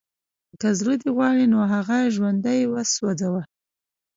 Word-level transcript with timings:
که 0.61 0.67
زړه 0.79 0.93
دې 1.01 1.09
غواړي 1.15 1.45
نو 1.53 1.59
هغه 1.73 1.97
ژوندی 2.15 2.61
وسوځوه 2.73 3.41